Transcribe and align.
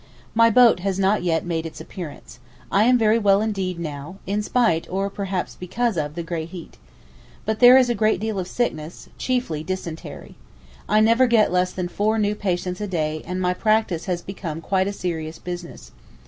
My 0.33 0.49
boat 0.49 0.79
has 0.79 0.97
not 0.97 1.21
yet 1.21 1.45
made 1.45 1.63
its 1.63 1.79
appearance. 1.79 2.39
I 2.71 2.85
am 2.85 2.97
very 2.97 3.19
well 3.19 3.39
indeed 3.39 3.77
now, 3.77 4.17
in 4.25 4.41
spite, 4.41 4.87
or 4.89 5.11
perhaps 5.11 5.55
because 5.55 5.95
of, 5.95 6.15
the 6.15 6.23
great 6.23 6.49
heat. 6.49 6.77
But 7.45 7.59
there 7.59 7.77
is 7.77 7.87
a 7.87 7.93
great 7.93 8.19
deal 8.19 8.39
of 8.39 8.47
sickness—chiefly 8.47 9.63
dysentery. 9.63 10.33
I 10.89 11.01
never 11.01 11.27
get 11.27 11.51
less 11.51 11.71
than 11.71 11.87
four 11.87 12.17
new 12.17 12.33
patients 12.33 12.81
a 12.81 12.87
day 12.87 13.21
and 13.27 13.39
my 13.39 13.53
'practice' 13.53 14.05
has 14.05 14.23
become 14.23 14.59
quite 14.59 14.87
a 14.87 14.91
serious 14.93 15.37
business. 15.37 15.91